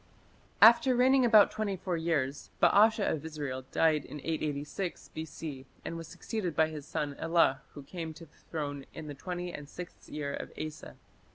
[0.63, 5.67] After reigning about twenty four years, Baasha of Israel died in 886 B.C.
[5.85, 9.53] and was succeeded by his son Elah who came to the throne "in the twenty
[9.53, 10.95] and sixth year of Asa".